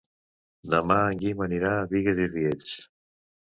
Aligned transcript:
Demà 0.73 0.97
en 1.09 1.19
Guim 1.25 1.43
anirà 1.47 1.75
a 1.75 1.85
Bigues 1.93 2.23
i 2.25 2.27
Riells. 2.33 2.75